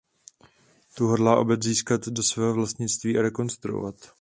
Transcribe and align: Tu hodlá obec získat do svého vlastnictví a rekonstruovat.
Tu 0.95 1.05
hodlá 1.07 1.37
obec 1.39 1.63
získat 1.63 2.05
do 2.07 2.23
svého 2.23 2.53
vlastnictví 2.53 3.17
a 3.19 3.21
rekonstruovat. 3.21 3.95